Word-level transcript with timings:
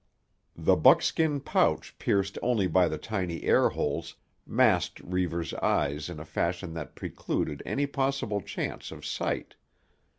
The 0.55 0.75
buckskin 0.75 1.41
pouch 1.41 1.95
pierced 1.99 2.39
only 2.41 2.65
by 2.65 2.87
the 2.87 2.97
tiny 2.97 3.43
air 3.43 3.69
holes, 3.69 4.15
masked 4.47 4.99
Reivers' 5.01 5.53
eyes 5.53 6.09
in 6.09 6.19
a 6.19 6.25
fashion 6.25 6.73
that 6.73 6.95
precluded 6.95 7.61
any 7.67 7.85
possible 7.85 8.41
chance 8.41 8.91
of 8.91 9.05
sight. 9.05 9.53